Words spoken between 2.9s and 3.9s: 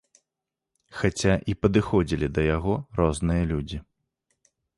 розныя людзі.